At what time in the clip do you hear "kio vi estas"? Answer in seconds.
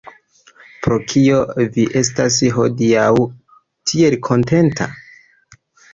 1.11-2.39